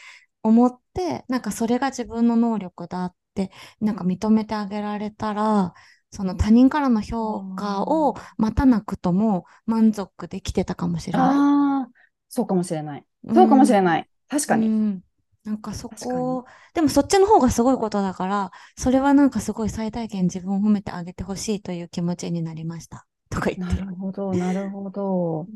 [0.42, 5.75] 思って、なんかそれが自分の能力だって、なんか認めてあげられたら、
[6.12, 11.92] その他人からの評価を待たなくとも満足できてたかもしれなああ、
[12.29, 13.07] そうかもしれない。
[13.25, 13.33] い。
[13.33, 13.83] そうかもしれい。
[13.83, 14.09] ない。
[14.29, 14.77] 確かに。
[14.77, 15.05] うん。
[15.44, 23.07] なんかそこ、でもそっちの方がすごいことだから、それはなんかすごい最大限自分を褒めてあげてほしいという気持ちになりました。
[23.31, 23.76] とか言って。
[23.76, 25.48] なるほど、 なるほど。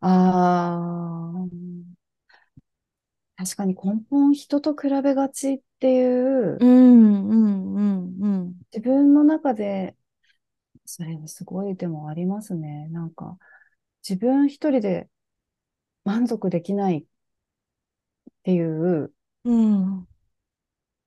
[0.00, 1.48] ああ、
[3.36, 8.54] 確かに根本人と比べがちっていうう、ん、うん、うん、うん。
[8.72, 9.96] 自分の中で、
[10.86, 12.88] それはすごいでもありますね。
[12.90, 13.38] なんか、
[14.08, 15.08] 自分一人で
[16.04, 17.04] 満足できないっ
[18.44, 19.12] ていう
[19.44, 20.06] うん、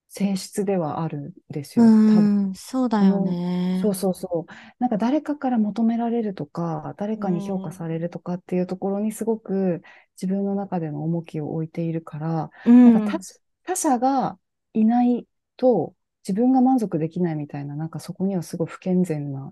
[0.10, 2.00] 性質ではあるんですうよ。
[2.06, 3.34] 多分ん、そうだよね。
[3.76, 4.54] そうそうそう。
[4.80, 9.82] なんか誰かから求められるとか、誰かに評価されるとかっていうところにすごく
[10.22, 13.20] 自分の中での重きを置いているから、うん、なんか他
[13.64, 14.40] 他者が
[14.74, 15.96] いないと
[16.28, 19.52] 自分が満足できないみたいな、なんかそこにはすごい不健全な、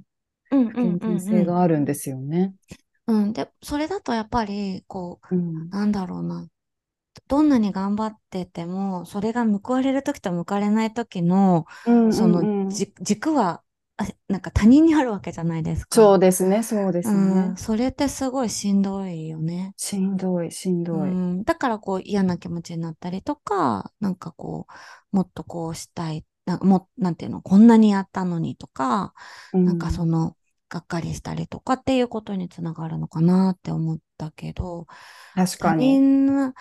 [0.52, 2.56] うん、不健全性うん、があるんですよね。
[3.08, 3.24] うん。
[3.24, 5.72] うん、で、それだとやっぱり、こう、うん。
[5.78, 6.48] なんだろうな。
[7.28, 13.64] どんなに頑張ってても、それが報われるときと報われないときの、うんそのうんうんじ軸は、
[13.98, 15.98] あなんか他人にあるわけじゃないですか。
[15.98, 17.56] そうですね、そうですうん、ね。
[17.58, 19.76] それってすごいしんどいよね。
[19.78, 21.10] しんどい、しんどい。
[21.10, 24.68] うん、だからこう嫌な気持ちになったりとか、なんかこ
[25.14, 29.14] う、もっとこうしたい、なも、なんていうの、こんなにやったのにとか、
[29.64, 30.38] なんかその、
[30.70, 34.96] がっかりしたりとかっていうことにつながるのかなって思ったけど、他
[35.34, 36.06] 確かに。
[36.06, 36.54] 人は、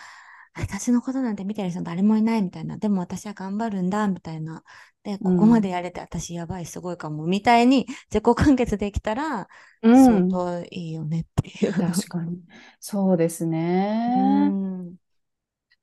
[0.61, 4.62] 私のことなんて見てる人誰もいないみたいな、でも私は頑張るんだみたいな、
[5.03, 9.49] で、ここまでやれて私やばい、すごいかも、みたいに自己完結できたら、
[9.83, 10.29] うん。
[10.29, 11.73] 相当いいよねっていう。
[11.73, 12.40] 確かに。
[12.81, 14.51] そうですうね。
[14.51, 14.96] ん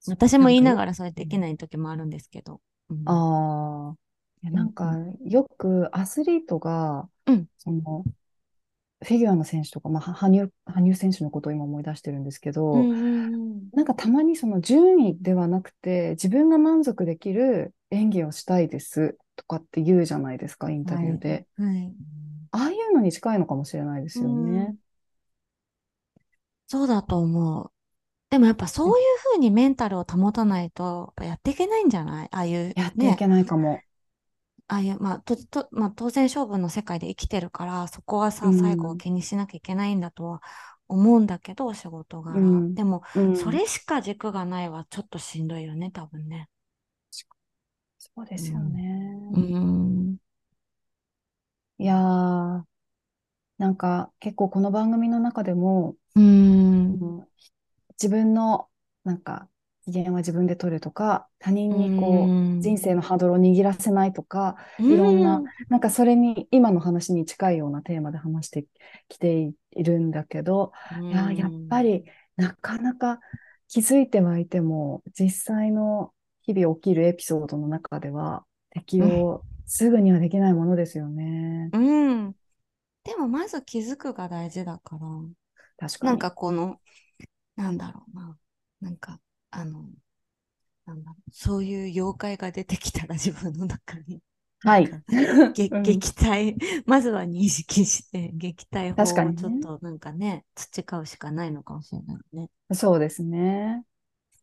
[0.08, 2.62] 私も言いながらそれできない時もあるんですけど。
[2.90, 3.98] うんああ。
[4.44, 4.94] いやなんか、
[5.26, 8.06] よくアスリートが、うんその、
[9.06, 21.46] フィギュアの選手とか、まあ、は羽生、羽生選手のことを今思い出してるんですけど、うんうんなんかたまにその順位ではなくて、自分が満足できる演技をしたいですとかって言うじゃないですか、インタビューで。
[21.60, 21.94] うんはい。
[22.52, 24.76] ああいうのに近いのかもしれないですよね。
[26.66, 27.72] そうだと思う。
[28.30, 28.94] でもやっぱそういう
[29.34, 32.30] ふうにメンタルを保たないと、やっぱやっていけないんじゃない？
[32.32, 33.80] ああいう、ね、やっていけないかも。
[34.70, 40.42] ああいう、まあ、と、と、まあ、当然勝負の世界で生きてるから、そこはさ、うん最後を気にしなきゃいけないんだとは
[40.90, 42.40] 思うんだけど、仕事柄。
[42.40, 46.50] うんでも、うんそれしか軸がないはちょっとしんどいよね、多分ね。
[47.98, 49.30] そうですよね。
[49.34, 50.18] うん。
[51.80, 52.64] いやー、
[53.58, 56.94] なんか結構この番組の中でも、うん。
[56.94, 57.28] うん
[58.02, 58.70] 自分の
[59.04, 59.50] なんか
[59.92, 62.80] 機嫌は自分で取るとか、他人うにこう、人ん。
[62.80, 65.54] 生のハードルを握らせないとか、ういろんな、ん。
[65.70, 68.66] なんかそれに、今の話に近いようなテーマで話して
[69.10, 71.84] きているんだけど、ういや、やっぱん。
[71.84, 73.20] りなかなか
[73.68, 81.74] 気づいてはいても、実際の日々起きるエピソードの中では、適うん用すぐにはできないものですよね。
[81.74, 82.36] うん
[83.04, 85.34] でもまず気づくが大事だから、なん
[85.78, 86.20] 確かに。
[86.20, 86.82] かこの、
[87.56, 88.40] なんだろうな、
[88.82, 89.22] なんか、
[89.58, 89.90] あの、
[90.86, 94.22] なんだろう、そういう妖怪が出てきたら自分の中に、
[94.64, 94.98] はい。
[95.54, 99.34] 撃退、まずは認識して、撃退確か法を。
[99.34, 102.50] ちょっとなんかね、培うしかないのかもしれないね。
[102.74, 103.84] そうですね。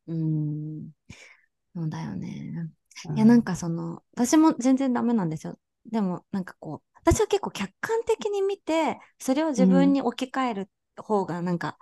[0.07, 0.90] うん、
[1.74, 2.70] そうだよね。
[3.05, 3.44] ういや、なんん。
[3.44, 5.59] かその、私も全然ダメなんですよ。
[5.87, 9.94] でも、なんかこう、私は結構客観的に見て、それをう自分ん。
[9.94, 11.79] に置き換える方が、なんか、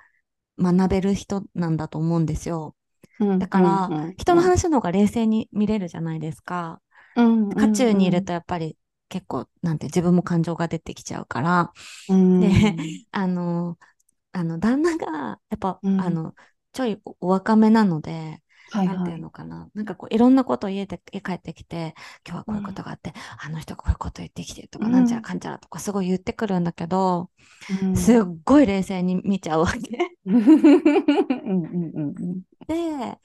[0.58, 2.76] 学べる人なんだと思うんですよ。
[3.18, 3.30] うん。
[3.38, 3.48] だうん。
[3.48, 4.18] から、うん。
[4.18, 6.80] 人の話の方が冷静に見れるじゃないですか。
[7.14, 7.50] うん。
[7.56, 8.24] 渦中にいるうん。
[8.24, 11.72] とやっぱり結構、なんて自分も感情が出てきちゃうから。
[12.08, 13.02] うで、ん。
[13.12, 13.78] あの、
[14.32, 15.92] あの、旦那が、やっぱ、うん。
[15.96, 16.34] あの、
[16.72, 18.41] ちょいおお若めなので、
[18.72, 19.20] はいなんていうはい。
[19.20, 19.68] のかな。
[19.74, 21.94] なんかこう、いろんなことを家で、家帰ってきて、
[22.26, 22.84] 今日はこういうことうん。
[22.84, 25.22] があって、あの人がこういうこと言ってきてるとうか、なんちゃらん。
[25.22, 27.30] かんちゃらとかすごい言ってくるんだけど、
[27.68, 28.42] うすっん。
[28.44, 30.16] ごい冷静に見ちゃうわけ。
[30.26, 30.38] うん。
[31.44, 32.14] うん。
[32.18, 32.42] うん。
[32.66, 33.18] で、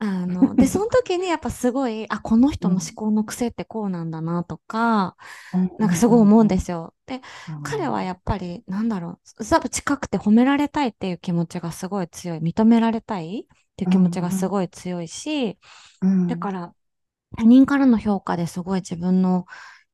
[0.00, 2.94] あの、で、その時にやっぱすごい、あ、この人の思うん。
[2.96, 5.16] 考の癖ってこうなんだなとか、
[5.52, 5.70] うん。
[5.78, 6.48] なんかすごい思うんうん。
[6.48, 6.94] ですよ。
[7.06, 7.22] で、
[7.62, 13.48] 彼はあやっぱり、なんだろう、近くて褒められたいっていう気持ちがすごい強い、認められたい
[13.84, 14.34] っていう気持ちがん。
[14.34, 14.38] うん。
[14.38, 15.58] すごい強いし、
[16.02, 16.28] うん。
[16.28, 16.74] だから
[17.38, 19.46] 他人からの評価ですごい自分の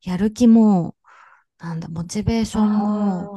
[0.02, 0.96] やる気も、
[1.58, 3.32] なんだ、モチベーションも。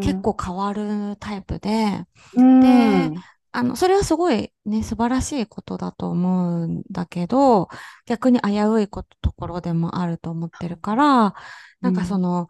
[0.00, 3.22] 結構変わるタイプで、うで、ん。
[3.52, 7.68] あの、それはすごいね、素晴らしいことだと思うんだけど、
[8.06, 11.34] 逆に危ういこと、ところでもあると思ってるから、
[11.82, 12.20] うなんかそん。
[12.20, 12.48] の、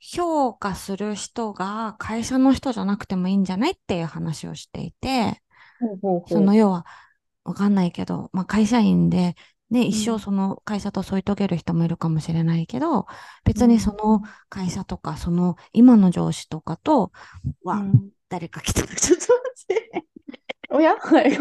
[0.00, 5.42] 評価する人が会社の人じゃなくてもいいんじゃないっていう話をしていて、
[6.26, 6.86] そのほ要は、
[7.44, 9.34] わかんないけど、まあ会社員で、
[9.70, 9.94] ね、う。
[9.94, 10.22] う一生ん。
[10.22, 13.06] その会社と添い遂げる人もいるかもしれないけど、
[13.54, 13.94] う別にそん。
[13.94, 17.12] の会社とか、その今の上司とかと
[17.72, 18.12] うは、ん。
[18.28, 20.06] 誰か来たらちょっと待って。
[20.70, 20.96] おや？
[20.98, 21.38] はい。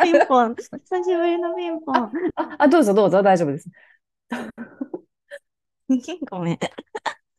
[0.00, 0.56] ピンポン。
[0.56, 2.12] 久しぶりのピンポあ、ン。
[2.34, 3.68] あ、あ、どうぞどうぞ、大丈夫です。
[6.30, 6.58] ごめん。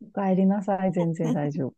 [0.01, 1.75] お帰りなさい、全然大丈夫。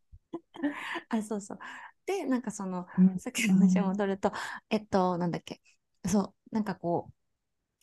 [1.10, 1.60] あ、そうそう。
[2.10, 3.20] で、なんかその、うん。
[3.20, 3.80] さっきの話。
[3.82, 4.32] 戻ると、
[4.70, 5.62] えっと、なんだっけ。
[6.08, 7.12] そう、なんかこ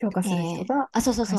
[0.02, 1.38] う、評価する人えー、があ、そうそうそう、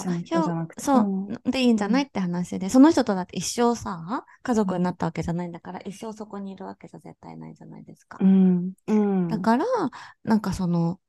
[0.79, 1.37] そん。
[1.45, 1.85] う、でいいんじうん。
[1.85, 4.73] ゃないって話で、その人とだって一生さ、家うん。
[4.73, 8.21] 族になったわけじゃないんだから、一生そこにいるわけじゃ絶対ないじゃないですか。
[8.21, 8.73] うん。
[8.87, 9.27] うん。
[9.27, 9.65] だから、
[10.23, 11.01] なんかその、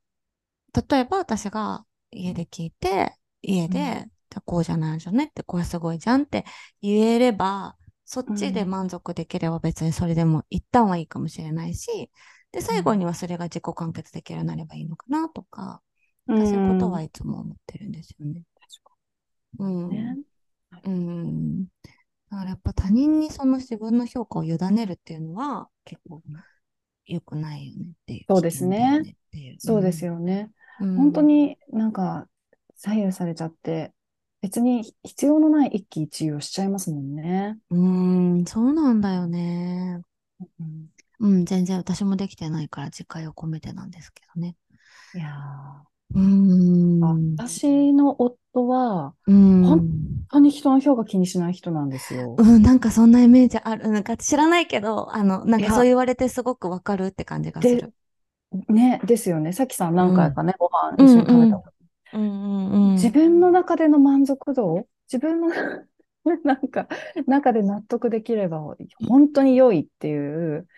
[0.91, 3.99] 例えば私が家で聞いて、家うん。
[3.99, 4.11] で、
[4.47, 6.45] こうじゃないじゃねって、これすごいじゃんって
[6.83, 7.77] 言えれば、
[8.09, 8.67] そっうちでん。
[8.67, 12.11] 満足できれば別にそれでも一旦はいいかもしれないし、
[12.53, 12.97] で、う最後ん。
[12.97, 15.83] にはそれが自己完結できるようになればいいのかなとか、
[16.45, 16.93] そういうことん。
[16.93, 18.43] はいつも思ってるんですよね。
[19.59, 19.65] う。
[19.67, 20.25] ん。
[20.85, 21.65] うん。
[22.31, 26.23] だからやっぱ他人にその自分の評価を委ねるっていうのは結構
[27.07, 29.07] 良くないよねっていう、危そうですね。
[29.59, 30.07] そうですん。
[30.07, 30.51] よね。
[30.81, 31.23] う本当ん。
[31.23, 32.29] になんか
[32.77, 33.95] 左右されちゃって、
[34.41, 37.59] 別に必要のない一喜一憂をしちゃいますもんね。
[37.71, 40.03] うーん、そうなんだよね。
[40.41, 40.89] うん。
[41.21, 44.57] うん、全然私もできてないから自戒を込めてなんですけどね。
[45.13, 45.29] いや
[46.15, 47.43] うん。
[47.49, 50.29] 私の夫は、う本ん。
[50.29, 52.43] 当に人の評価気にしない人なんですよ。
[52.43, 53.89] うん、なんかそんなイメージある。
[53.89, 57.93] なんか知らないけど、あの、なんかそう言われてすごくわかるって感じがすで、る。
[58.69, 59.53] ね、ですよね。
[59.55, 60.05] さきさんうん。
[60.05, 61.53] 何回かね、ご飯う一緒に食べんうん。
[61.53, 61.78] たこと。
[62.13, 62.99] うんうんうん。
[63.03, 65.49] 自分の中での満足度、自分の
[66.45, 66.89] なんか、
[67.27, 68.61] 中で納得できれば、
[69.07, 70.69] 本当に良いっていう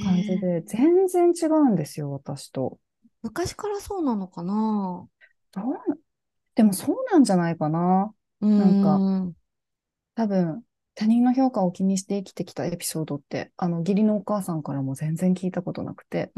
[0.00, 0.38] 感じ。
[0.38, 2.78] で、全然違うんですよ、私と。
[3.22, 5.08] 昔からそうなのかな？
[5.52, 5.80] どうな
[6.54, 8.14] でもそうなんじゃないかな。
[8.40, 9.34] うーなんか、ん。
[10.16, 10.64] 多分、
[10.96, 16.32] 他人の評価を気にして生きてきたエピソードって、あの、義理のお母さんからも全然聞いたことなくて、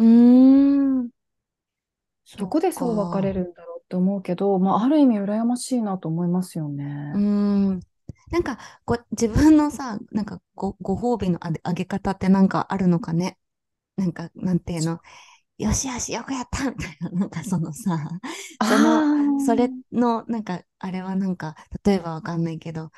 [2.39, 3.35] どこでそう分かれか。
[3.35, 6.85] るんだろうって思うけど、まあ、ある意味羨ましいなと思いますよね。
[7.18, 7.81] ん。
[8.31, 13.38] なんか、こう、自分のさ、なんかご、ご褒美のあげ、あげ方ってなんかあるのかね？
[13.96, 15.01] なんか、なんていうの？
[15.59, 17.99] よしよし、よくやったみたいな、なんかそのさ、
[18.61, 19.07] その、
[19.38, 22.90] それあの、なんか、あれはなんか、例えばわかんないけど、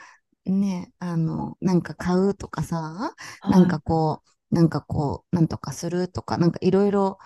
[0.46, 3.68] ね、あの、なんか買うとかさ、あ、なんはい。
[3.68, 4.22] かこ
[4.53, 7.18] う、なんかこう、なんとかするとか、なんかいろいろ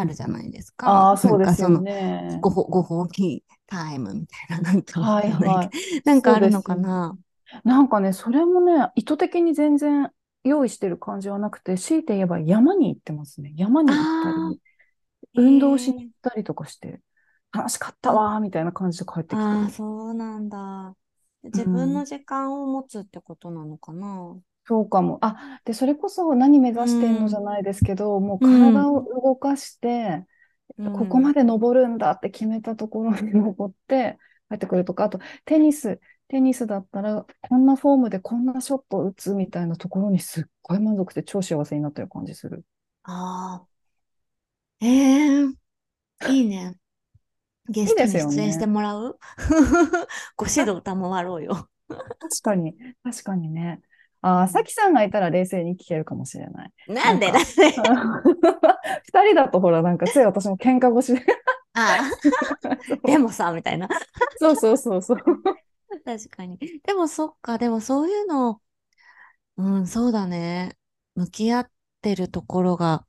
[0.00, 0.84] あるじゃないですか。
[0.84, 2.40] ああ、なそうですよね。
[2.40, 5.70] ごほ、ご褒美タイムみたいな、なんかわはいはい。
[6.04, 6.62] なんかあるの。
[6.62, 7.18] かな。
[7.64, 10.12] なんかね、それもね、意図的に全然
[10.44, 13.52] 用意してる感じはなくて、強いて言えば山に行ってますね。
[13.56, 14.60] 山に行ったり、
[15.34, 17.02] へ運動しに行え、ったりとかして、
[17.52, 19.70] 楽しかったあ、わーみたいな感じで帰ってきてああ、る。
[19.70, 20.96] そうなんだ。
[21.52, 22.04] う自分のん。
[22.04, 24.40] 時間を持つってことなのかな。
[24.70, 25.18] そうかも。
[25.22, 30.26] あ、で、それこそ何目う指してんのじゃん、ないですけど、もううん、体を動かして、
[30.78, 31.34] うここまん。
[31.34, 34.18] で登るんだって決めたところに登って
[34.50, 42.64] 帰ってくるとか、あとテニス、テニスだったらこんなフォームでこんなショットを打つみたいなところにすっごい満足して超幸せになってる感じする。
[43.04, 43.66] あ
[44.80, 44.86] あ、え
[45.44, 45.44] え、
[46.26, 46.78] いいね。
[47.68, 48.66] ゲストに出演して。
[48.66, 49.18] もらう？
[50.36, 51.70] ご指あ、導賜ろうよ。
[52.18, 53.82] 確かに、確かにね。
[54.22, 56.72] あー、さきさんがいたら冷静に聞けるかもしれない。
[56.86, 57.72] なんでなんなんか、で？
[59.04, 61.24] 二人だとほら、なんかつい私も喧嘩腰で
[61.74, 62.10] あ
[62.64, 63.88] あ、 でもさ、みたいな。
[64.38, 65.18] そうそうそうそう。
[66.04, 66.58] 確かに。
[66.84, 68.60] でもそっか、でもそういうの、
[69.56, 70.76] うん、そうだね。
[71.14, 73.06] 向き合ってるところが、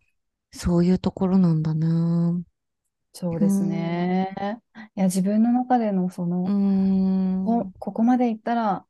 [0.54, 2.32] そういうところなんだな。
[2.32, 2.42] う
[3.14, 4.34] そうですん、ね。
[4.96, 6.52] いや、自分の中でのそう
[7.44, 8.86] の、ここまでいったら、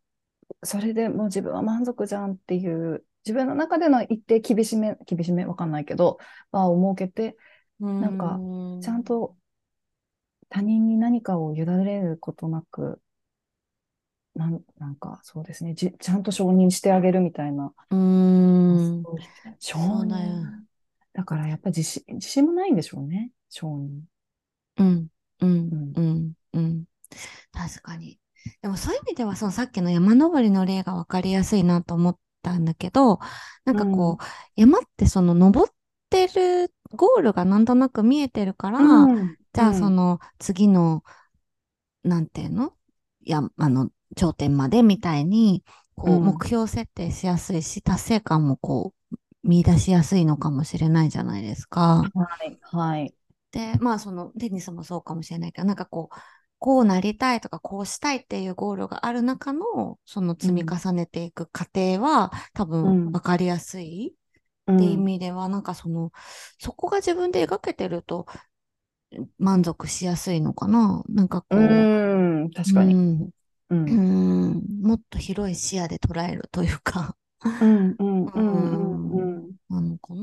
[0.64, 6.20] それでもう自分は満足じゃんっていう、自分の中での一定厳しめ、厳しめわかんないけど、
[6.52, 7.38] バーを設けて、
[7.80, 8.44] うなんか、
[8.82, 9.38] ちゃんん、と
[10.50, 13.02] 他人に何かを委ねることなく、
[14.36, 17.74] なん、なんか、そうですね、じ、ちゃんと承認してあげるみたいな。
[17.90, 17.96] う
[18.64, 19.08] あん、
[19.60, 20.52] 承認。
[20.54, 20.64] よ。
[21.14, 24.02] だからやっぱ自信、自信もないんでしょうね、承認。
[24.78, 25.08] うん、
[25.40, 25.96] うん、うん。
[25.96, 26.86] うん、うん。
[27.52, 28.20] 確かに。
[28.62, 33.20] でもそういう意味では、そのさっきの山登りの例が分かりやすいなと思ったんだけど、
[33.66, 33.78] なんうん。
[33.78, 34.24] かこう、
[34.56, 35.74] 山ってその登っ
[36.10, 39.36] てるゴールがなんとなく見えてるかうら、ん。
[39.54, 39.96] じゃあそうん。
[39.96, 41.04] の次の、
[42.04, 42.74] なんていうの？
[43.24, 45.64] や、あの、頂点までみたいに、
[45.96, 46.48] こう、目うん。
[46.48, 52.12] 標設定しやすいし、達成感もこう、見出しやすいのかもしれないじゃないですか。
[52.14, 52.60] はい。
[52.62, 53.16] はい。
[53.52, 56.16] で、まあそのテニスもそうかもしれないけど、なんかこう、
[56.62, 60.82] こうなりたいとか、こうしたいっていうゴールがある中の、その積みうん。
[60.82, 63.22] 重ねていく過程は、多分分うん。
[63.22, 65.12] かりやすいって意うん。
[65.18, 66.12] 味では、なんかその、
[66.60, 68.28] そこが自分で描けてると
[69.40, 71.04] 満足しやすいのかな。
[71.10, 71.90] なんかうこ。
[72.46, 72.98] う、う確かに。
[73.26, 73.32] ん、
[73.70, 74.02] ううん。
[74.02, 77.18] ん、もっと広い視野で捉えるというか、
[77.60, 77.96] うん。
[78.00, 78.26] うん。
[78.28, 79.02] ううん。
[79.10, 79.22] うん。
[79.22, 79.56] うん、ん。
[79.70, 80.22] なのかな。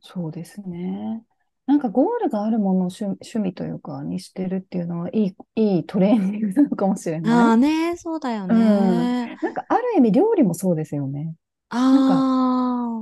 [0.00, 1.24] そうですね。
[1.68, 7.46] なんかゴールがあるものを趣、趣味というかにしてるっていうのはいい、いいトレーニングなのかもしれない。
[7.46, 8.56] ああね、そうだようん。
[8.56, 9.38] ね。
[9.40, 11.34] なんかある意味料理もそうですよね。
[11.70, 11.78] あ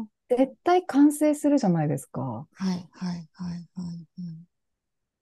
[0.03, 0.27] あ。
[0.29, 2.47] 絶対完成するじゃないですか。
[2.55, 4.07] はい、はい、はい、はい。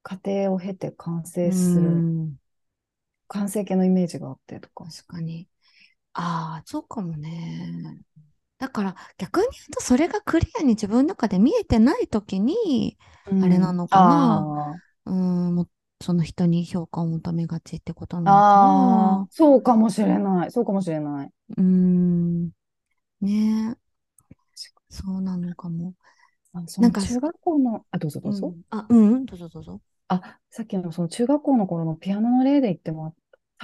[0.05, 2.07] 過程を経て完う成する。
[2.27, 2.39] ん、
[3.29, 4.87] 完成形のイメージがあってとか。
[4.87, 5.49] 確かに。
[6.15, 8.01] ああ、そうかもね。
[8.65, 12.97] だから逆に言うとそれがクリアに自分の中で見えてないときに、
[13.31, 13.45] うん。
[13.45, 14.49] あれなのかな。
[14.75, 15.69] あうん、も
[16.01, 19.29] その人に評価を求めがちってことなあ、のかな。
[19.31, 20.51] そうかもしれない。
[20.51, 21.31] そうかもしれない。
[21.57, 22.47] うん、
[23.21, 23.77] ねえ、
[24.89, 25.95] そうなのかも。
[26.53, 28.49] なんか、の中学校の、あ、どうぞどうぞ。
[28.49, 29.81] うん、あ、うん、どうぞどうぞ。
[30.09, 33.15] あ、さっきのその中学校の頃のピアノの例で言っても、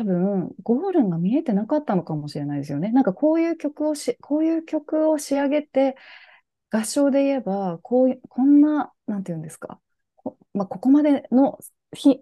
[0.00, 2.90] 多分、ゴールが見えてなかったのかもしれないですよね。
[2.90, 5.94] なんかこういう曲をし、こういう曲を仕上げて、
[6.70, 9.78] 合唱で言えば、こういう、こんな、なんていうんですか？
[10.16, 11.58] こ、まあ、ここまでの
[11.92, 12.20] ひ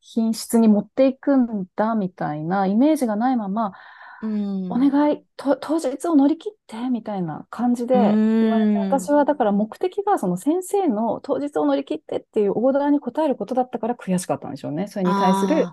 [0.00, 3.74] 品質に持っていくんだ、みたいなイメージがないまま、
[4.20, 9.14] うん、お願い、と、当日を乗り切って、みたいな感じうで言われて、私ん。
[9.14, 14.88] はだから目的がその先生の当日を乗り切ってっていうオーダーに応えることだったから悔しかったんでしょうね。
[14.88, 15.68] それに対する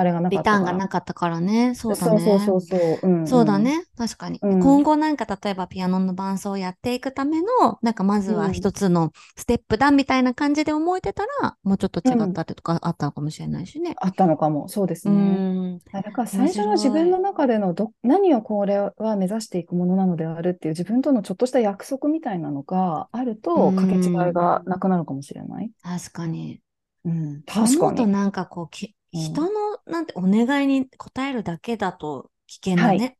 [0.00, 0.72] あれがなかリターンが。
[0.72, 1.74] なかったからね。
[1.74, 2.44] そうだそうそうね。
[2.46, 3.06] そうそう。
[3.06, 3.26] うんうん。
[3.28, 3.84] そうだね。
[3.96, 4.38] 確かに。
[4.42, 4.60] うん。
[4.60, 8.52] 今後なんか例えばピアノの伴奏をやっていくための、なんかまずはうん。
[8.52, 12.32] 一つのステップだみたいな感じで思えてたら、もうちょっと違っうん。
[12.32, 13.94] たってとかあったのかもしれないしね。
[14.00, 14.68] あったのかも。
[14.68, 15.80] そうですね。
[15.92, 16.90] だから面最初の自。
[16.90, 24.12] 分の中でのど、何をこれは目指していくものなのであるっていう自分とのちょっとした約束みたいなのがあると、かけ違いん。
[24.32, 25.70] がなくなるかもしれない。
[25.82, 26.60] 確かに。
[27.04, 27.42] うん。
[27.42, 28.06] 確かに。
[28.06, 28.76] なんかこう。
[29.12, 29.50] 人の
[29.90, 30.82] なんてお願いに
[31.16, 33.04] 応えるだけだと危険だはい。
[33.04, 33.18] ね。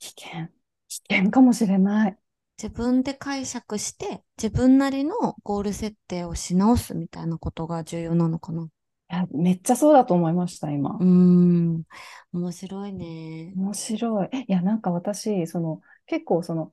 [0.00, 0.48] 危険。
[0.88, 2.18] 危険かもしれない。
[2.56, 8.70] 自分で解釈して自分なりのゴール設定をし直すみたいなことが重要なのかな。
[9.10, 10.98] いや、めっちゃそうだと思いました、今。
[10.98, 11.84] うーん。
[12.32, 13.56] 面白いね。
[13.56, 14.28] 面白い。
[14.48, 16.72] いや、なんか私、その、結構その、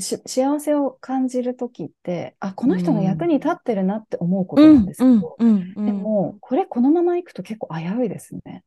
[0.00, 8.64] 幸せを感じるときって、あ、この人が役に立ってるなって思うことなんですけど、うんうんでも、これこのままいくと結構危ういですね。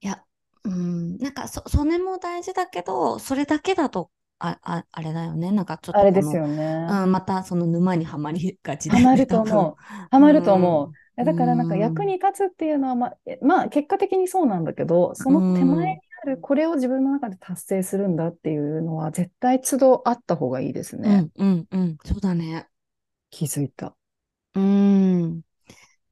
[0.00, 0.22] いや、
[0.64, 5.50] うん、なんかそ、それも大事だけど、それだけだと、あ、あ、あれだよね。
[5.52, 6.86] なんかちょっとあれですよね。
[6.90, 9.76] うん、またその沼にはまりがちだハマよね、多ると思う。
[9.76, 10.08] 分。
[10.10, 10.88] ハマると思う。
[10.88, 21.22] うんえだからなんか役に立つっていうのは、まあ、えまあ結果的にそうなんだけど、その手前にあるこれを自分の中で達成するんだっていうのは絶対都度あった方がいいですうね。
[21.22, 22.68] ん、うん、うん、そうだね。
[23.30, 23.96] 気づいた。
[24.54, 25.42] うん。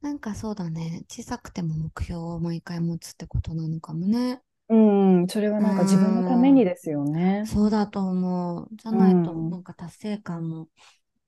[0.01, 1.03] なんかそうだね。
[1.09, 4.41] 小さくても目標を毎回持つってことなのかもね。
[4.69, 4.75] う
[5.23, 7.45] ん、それはなんか自分のためにですよね。
[7.47, 8.67] そうだと思う。
[8.75, 10.67] じゃないと、うんなんか達成感も、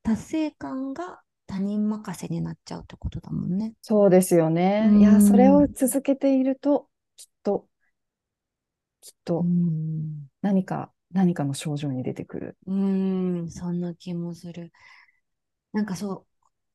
[0.04, 3.74] 達成感が他人任せになっちゃうってことだもんね。
[3.82, 4.90] そうですよね。
[4.92, 6.88] うんいや、それを続けていると、
[9.02, 10.30] きっうとん。
[10.41, 12.58] 何か、何かの症状に出てくる。
[12.68, 14.72] うーん、そんな気もする。
[15.74, 16.28] なんかそ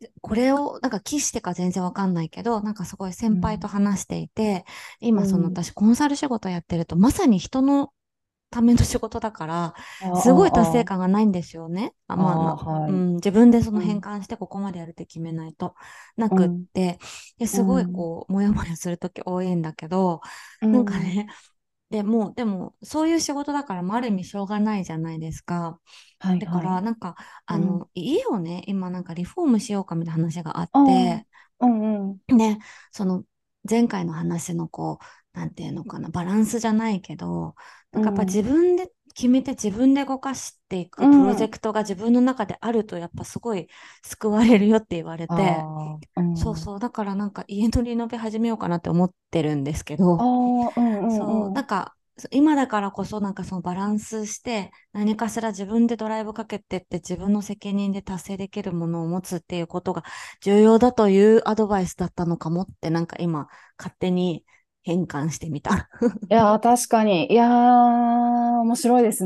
[0.03, 4.65] う、これを、なんか期してか全然わかんないけど、なんかすごい先輩と話していて、
[5.01, 5.61] 今そのうん。
[5.61, 7.93] 私コンサル仕事やってると、まさに人の
[8.51, 11.95] ための仕事だから、あすごいあ達成感がないんですよね。
[12.09, 12.93] あ、まあな、あはい。
[12.93, 13.83] うん、自分でそのうん。
[13.83, 15.75] 変換してここまでやるって決めないと
[16.17, 16.99] なくって、
[17.39, 20.21] ですごいこう、もやもやするとき多いんだけど、
[20.61, 21.29] あなんかね、
[21.91, 25.81] でも、でも、そういう仕事だから、まあある意味しょうがないじゃないですか。
[26.25, 26.83] うん、はいだから、はい。
[26.83, 27.17] なんか、
[27.47, 31.27] あうんの、家をね、今なんかリフォームしようかみたいな話があっあて、
[31.61, 32.21] うんうん。
[32.29, 32.59] ね、
[32.93, 33.25] その、
[33.69, 34.99] 前回の話のこ
[35.35, 37.55] う、なんていうのかな、バランスじゃないけど、
[37.93, 43.69] なんかやっぱうん自分で決めて自分で動かしていくうんプロジェクトが自分の中であると、やっぱすごい
[44.05, 45.69] 救われるよって言われて、
[46.17, 46.35] うん。
[46.35, 50.29] そうそう、だからなんか家のリノベ始めようかなって思ってるんですけど、
[50.77, 51.53] うんそう、うん。
[51.55, 60.03] なんか、そ今だからこそなんかそのバランスして、何かしら自分でドライブかけてって自分の責任で達成できるものを持つっていうことが
[60.41, 63.49] 重要だというアドバイスだったのかもってなんか今
[63.79, 64.45] 勝手に
[64.83, 65.91] 変換してみた。
[66.31, 67.31] いやー、確かに。
[67.33, 69.25] いやー、面白いです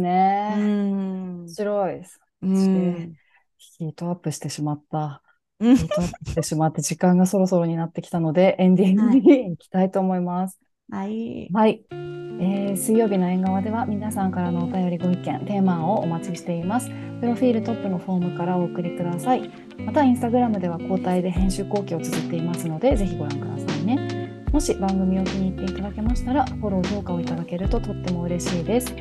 [0.49, 0.55] うね。
[0.55, 1.41] ん。
[1.45, 2.21] 面白いです。
[2.43, 3.17] うん。
[3.59, 5.23] ヒートアップしてしまった。
[5.61, 10.61] うんヒートアップしてしまって、時間がそろそろになってきたので、エンディングに行きたいと思います。
[10.91, 11.49] はい。
[11.53, 11.83] はい。
[11.91, 16.89] えー水曜日の縁側では皆さんからのお便りご意見、テーマをお待ちしています。
[17.21, 19.51] プロフィールトップのフォームからお送りください。
[19.85, 24.45] また、インスタグラムでは交代で編集後期を綴っていますので、ぜひご覧くださいね。
[24.53, 28.95] もし番組を気に入っていただけましたら、フォロー、評価をいただけるととっても嬉しいです。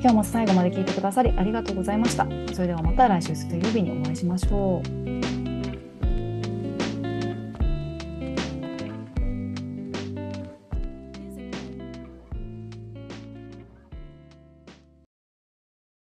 [0.00, 2.26] 今日も最後まで聞いてくださりありがとうございました。
[2.52, 5.33] それではまた来週水曜日にお会いしましょう。